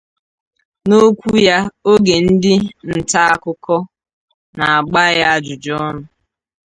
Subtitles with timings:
[0.87, 1.57] N'okwu ya
[1.91, 2.53] oge ndị
[2.97, 3.75] ntaakụkọ
[4.57, 6.01] na-agba ya ajụjụọnụ